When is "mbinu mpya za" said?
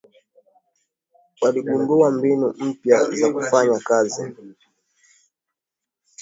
2.11-3.33